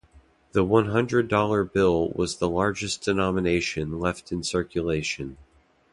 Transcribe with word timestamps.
The 0.53 0.63
one-hundred-dollar 0.63 1.65
bill 1.65 2.09
was 2.09 2.37
the 2.37 2.49
largest 2.49 3.03
denomination 3.03 3.99
left 3.99 4.31
in 4.31 4.41
circulation. 4.41 5.37